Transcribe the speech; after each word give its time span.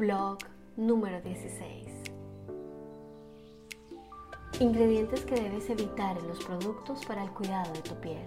Blog 0.00 0.38
número 0.78 1.20
16. 1.20 1.86
Ingredientes 4.60 5.26
que 5.26 5.34
debes 5.34 5.68
evitar 5.68 6.16
en 6.16 6.26
los 6.26 6.42
productos 6.42 7.04
para 7.04 7.22
el 7.22 7.30
cuidado 7.32 7.70
de 7.74 7.82
tu 7.82 8.00
piel. 8.00 8.24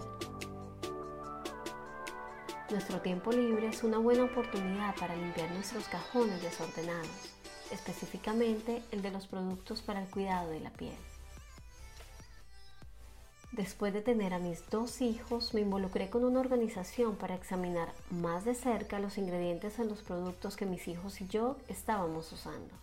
Nuestro 2.70 3.00
tiempo 3.00 3.32
libre 3.32 3.66
es 3.66 3.82
una 3.82 3.98
buena 3.98 4.22
oportunidad 4.22 4.94
para 4.94 5.16
limpiar 5.16 5.50
nuestros 5.50 5.88
cajones 5.88 6.40
desordenados, 6.42 7.34
específicamente 7.72 8.84
el 8.92 9.02
de 9.02 9.10
los 9.10 9.26
productos 9.26 9.82
para 9.82 10.00
el 10.00 10.08
cuidado 10.08 10.50
de 10.50 10.60
la 10.60 10.70
piel. 10.70 10.94
Después 13.56 13.94
de 13.94 14.02
tener 14.02 14.34
a 14.34 14.40
mis 14.40 14.68
dos 14.68 15.00
hijos, 15.00 15.54
me 15.54 15.60
involucré 15.60 16.10
con 16.10 16.24
una 16.24 16.40
organización 16.40 17.14
para 17.14 17.36
examinar 17.36 17.92
más 18.10 18.44
de 18.44 18.52
cerca 18.52 18.98
los 18.98 19.16
ingredientes 19.16 19.78
en 19.78 19.88
los 19.88 20.02
productos 20.02 20.56
que 20.56 20.66
mis 20.66 20.88
hijos 20.88 21.20
y 21.20 21.28
yo 21.28 21.56
estábamos 21.68 22.32
usando. 22.32 22.74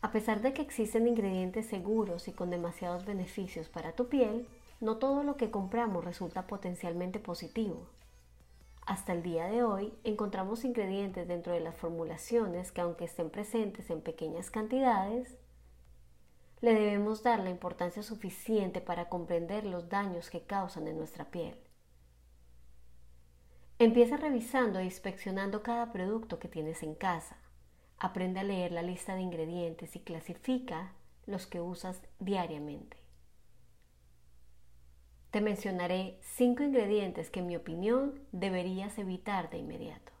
A 0.00 0.10
pesar 0.10 0.40
de 0.40 0.52
que 0.52 0.62
existen 0.62 1.06
ingredientes 1.06 1.66
seguros 1.66 2.26
y 2.26 2.32
con 2.32 2.50
demasiados 2.50 3.04
beneficios 3.04 3.68
para 3.68 3.92
tu 3.92 4.08
piel, 4.08 4.48
no 4.80 4.96
todo 4.96 5.22
lo 5.22 5.36
que 5.36 5.52
compramos 5.52 6.04
resulta 6.04 6.48
potencialmente 6.48 7.20
positivo. 7.20 7.86
Hasta 8.84 9.12
el 9.12 9.22
día 9.22 9.46
de 9.46 9.62
hoy 9.62 9.94
encontramos 10.02 10.64
ingredientes 10.64 11.28
dentro 11.28 11.52
de 11.52 11.60
las 11.60 11.76
formulaciones 11.76 12.72
que 12.72 12.80
aunque 12.80 13.04
estén 13.04 13.30
presentes 13.30 13.90
en 13.90 14.00
pequeñas 14.00 14.50
cantidades, 14.50 15.36
le 16.62 16.74
debemos 16.74 17.24
dar 17.24 17.40
la 17.40 17.50
importancia 17.50 18.04
suficiente 18.04 18.80
para 18.80 19.08
comprender 19.08 19.66
los 19.66 19.88
daños 19.88 20.30
que 20.30 20.42
causan 20.42 20.86
en 20.86 20.96
nuestra 20.96 21.26
piel. 21.30 21.58
Empieza 23.80 24.16
revisando 24.16 24.78
e 24.78 24.84
inspeccionando 24.84 25.64
cada 25.64 25.90
producto 25.90 26.38
que 26.38 26.46
tienes 26.46 26.84
en 26.84 26.94
casa. 26.94 27.36
Aprende 27.98 28.40
a 28.40 28.44
leer 28.44 28.70
la 28.70 28.82
lista 28.82 29.16
de 29.16 29.22
ingredientes 29.22 29.96
y 29.96 30.00
clasifica 30.00 30.92
los 31.26 31.48
que 31.48 31.60
usas 31.60 32.00
diariamente. 32.20 32.96
Te 35.32 35.40
mencionaré 35.40 36.20
cinco 36.22 36.62
ingredientes 36.62 37.28
que 37.28 37.40
en 37.40 37.48
mi 37.48 37.56
opinión 37.56 38.20
deberías 38.30 38.98
evitar 38.98 39.50
de 39.50 39.58
inmediato. 39.58 40.12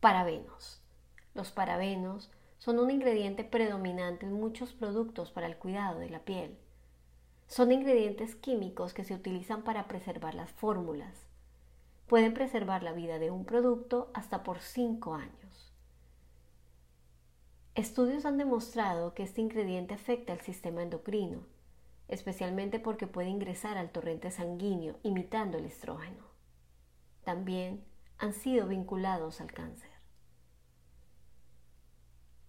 Parabenos. 0.00 0.80
Los 1.34 1.50
parabenos 1.50 2.30
son 2.62 2.78
un 2.78 2.92
ingrediente 2.92 3.42
predominante 3.42 4.24
en 4.24 4.34
muchos 4.34 4.72
productos 4.72 5.32
para 5.32 5.48
el 5.48 5.56
cuidado 5.56 5.98
de 5.98 6.08
la 6.08 6.20
piel. 6.20 6.56
Son 7.48 7.72
ingredientes 7.72 8.36
químicos 8.36 8.94
que 8.94 9.02
se 9.02 9.14
utilizan 9.14 9.64
para 9.64 9.88
preservar 9.88 10.36
las 10.36 10.52
fórmulas. 10.52 11.26
Pueden 12.06 12.34
preservar 12.34 12.84
la 12.84 12.92
vida 12.92 13.18
de 13.18 13.32
un 13.32 13.46
producto 13.46 14.12
hasta 14.14 14.44
por 14.44 14.60
5 14.60 15.14
años. 15.16 15.74
Estudios 17.74 18.24
han 18.26 18.38
demostrado 18.38 19.12
que 19.12 19.24
este 19.24 19.40
ingrediente 19.40 19.94
afecta 19.94 20.32
al 20.32 20.40
sistema 20.40 20.84
endocrino, 20.84 21.40
especialmente 22.06 22.78
porque 22.78 23.08
puede 23.08 23.28
ingresar 23.28 23.76
al 23.76 23.90
torrente 23.90 24.30
sanguíneo 24.30 25.00
imitando 25.02 25.58
el 25.58 25.64
estrógeno. 25.64 26.26
También 27.24 27.84
han 28.18 28.34
sido 28.34 28.68
vinculados 28.68 29.40
al 29.40 29.50
cáncer. 29.50 29.91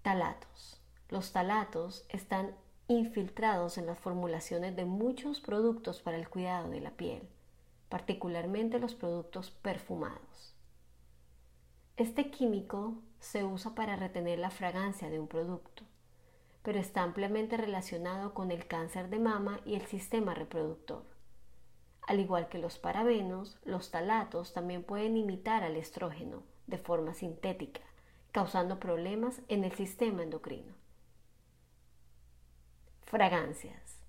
Talatos. 0.03 0.81
Los 1.07 1.31
talatos 1.31 2.05
están 2.09 2.57
infiltrados 2.89 3.77
en 3.77 3.85
las 3.85 3.97
formulaciones 3.97 4.75
de 4.75 4.83
muchos 4.83 5.39
productos 5.39 6.01
para 6.01 6.17
el 6.17 6.27
cuidado 6.27 6.69
de 6.69 6.81
la 6.81 6.91
piel, 6.91 7.29
particularmente 7.87 8.79
los 8.79 8.95
productos 8.95 9.49
perfumados. 9.49 10.57
Este 11.95 12.29
químico 12.31 13.01
se 13.21 13.45
usa 13.45 13.75
para 13.75 13.95
retener 13.95 14.39
la 14.39 14.49
fragancia 14.49 15.09
de 15.09 15.21
un 15.21 15.29
producto, 15.29 15.83
pero 16.63 16.79
está 16.79 17.01
ampliamente 17.03 17.55
relacionado 17.55 18.33
con 18.33 18.51
el 18.51 18.67
cáncer 18.67 19.09
de 19.09 19.19
mama 19.19 19.61
y 19.63 19.75
el 19.75 19.85
sistema 19.85 20.33
reproductor. 20.33 21.05
Al 22.01 22.19
igual 22.19 22.49
que 22.49 22.57
los 22.57 22.77
parabenos, 22.77 23.57
los 23.63 23.89
talatos 23.89 24.51
también 24.51 24.83
pueden 24.83 25.15
imitar 25.15 25.63
al 25.63 25.77
estrógeno 25.77 26.43
de 26.67 26.77
forma 26.77 27.13
sintética 27.13 27.79
causando 28.33 28.79
problemas 28.79 29.41
en 29.47 29.63
el 29.63 29.71
sistema 29.73 30.23
endocrino. 30.23 30.73
Fragancias. 33.03 34.01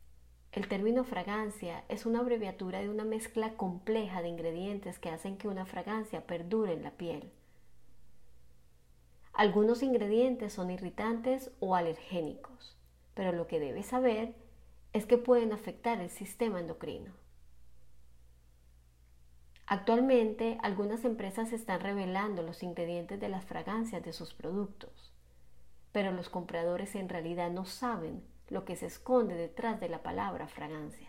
El 0.51 0.67
término 0.67 1.05
fragancia 1.05 1.85
es 1.91 2.07
una 2.07 2.21
abreviatura 2.21 2.81
de 2.81 2.89
una 2.89 3.05
mezcla 3.05 3.55
compleja 3.59 4.23
de 4.23 4.29
ingredientes 4.29 4.99
que 4.99 5.11
hacen 5.11 5.37
que 5.37 5.47
una 5.47 5.67
fragancia 5.67 6.27
perdure 6.27 6.73
en 6.73 6.83
la 6.83 6.93
piel. 6.93 7.31
Algunos 9.34 9.83
ingredientes 9.83 10.55
son 10.55 10.71
irritantes 10.71 11.51
o 11.61 11.75
alergénicos, 11.75 12.79
pero 13.13 13.31
lo 13.31 13.47
que 13.47 13.61
debes 13.61 13.87
saber 13.87 14.34
es 14.95 15.05
que 15.05 15.19
pueden 15.19 15.53
afectar 15.53 16.01
el 16.01 16.09
sistema 16.09 16.61
endocrino. 16.61 17.13
Actualmente, 19.67 20.59
algunas 20.63 21.07
empresas 21.07 21.53
están 21.53 21.81
revelando 21.81 22.43
los 22.43 22.63
ingredientes 22.63 23.19
de 23.19 23.31
las 23.31 23.47
fragancias 23.47 24.03
de 24.03 24.13
sus 24.13 24.35
productos, 24.35 25.15
pero 25.91 26.13
los 26.13 26.29
compradores 26.29 26.95
en 26.95 27.09
realidad 27.09 27.51
no 27.51 27.65
saben 27.65 28.23
lo 28.49 28.67
que 28.67 28.77
se 28.77 28.87
esconde 28.87 29.35
detrás 29.35 29.81
de 29.81 29.89
la 29.89 30.03
palabra 30.03 30.49
fragancia. 30.49 31.09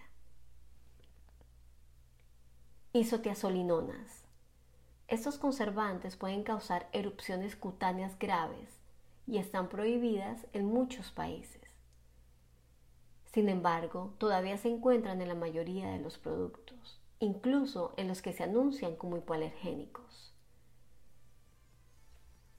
Isotiazolinonas. 2.94 4.24
Estos 5.10 5.38
conservantes 5.38 6.16
pueden 6.16 6.44
causar 6.44 6.88
erupciones 6.94 7.58
cutáneas 7.58 8.18
graves 8.18 8.80
y 9.28 9.38
están 9.38 9.68
prohibidas 9.68 10.48
en 10.54 10.66
muchos 10.66 11.12
países. 11.12 11.62
Sin 13.26 13.50
embargo, 13.50 14.16
todavía 14.18 14.58
se 14.58 14.70
encuentran 14.70 15.22
en 15.22 15.28
la 15.28 15.36
mayoría 15.36 15.90
de 15.90 16.00
los 16.00 16.18
productos 16.18 17.02
incluso 17.20 17.94
en 17.98 18.08
los 18.08 18.22
que 18.22 18.34
se 18.34 18.44
anuncian 18.44 18.96
como 18.96 19.18
hipoalergénicos. 19.18 20.34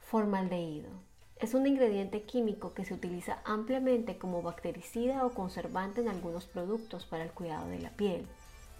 Formaldehído. 0.00 0.90
Es 1.36 1.52
un 1.52 1.66
ingrediente 1.66 2.22
químico 2.22 2.72
que 2.72 2.84
se 2.84 2.94
utiliza 2.94 3.42
ampliamente 3.44 4.16
como 4.16 4.40
bactericida 4.40 5.26
o 5.26 5.34
conservante 5.34 6.00
en 6.00 6.08
algunos 6.08 6.46
productos 6.46 7.04
para 7.04 7.24
el 7.24 7.30
cuidado 7.30 7.68
de 7.68 7.80
la 7.80 7.90
piel, 7.90 8.26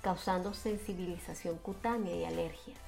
causando 0.02 0.54
sensibilización 0.54 1.58
cutánea 1.58 2.16
y 2.16 2.24
alergias. 2.24 2.78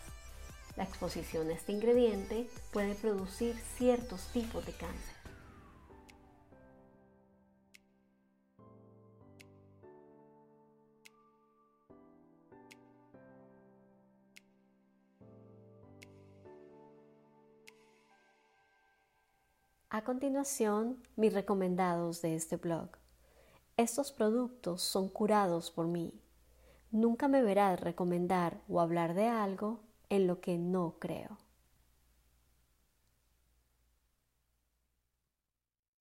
La 0.76 0.84
exposición 0.84 1.50
a 1.50 1.54
este 1.54 1.72
ingrediente 1.72 2.48
puede 2.72 2.94
producir 2.94 3.56
ciertos 3.76 4.28
tipos 4.28 4.64
de 4.64 4.72
cáncer. 4.72 5.17
A 19.98 20.04
continuación, 20.04 21.02
mis 21.16 21.32
recomendados 21.32 22.22
de 22.22 22.36
este 22.36 22.54
blog. 22.54 22.88
Estos 23.76 24.12
productos 24.12 24.80
son 24.80 25.08
curados 25.08 25.72
por 25.72 25.88
mí. 25.88 26.14
Nunca 26.92 27.26
me 27.26 27.42
verás 27.42 27.80
recomendar 27.80 28.60
o 28.68 28.80
hablar 28.80 29.14
de 29.14 29.26
algo 29.26 29.80
en 30.08 30.28
lo 30.28 30.40
que 30.40 30.56
no 30.56 30.94
creo. 31.00 31.36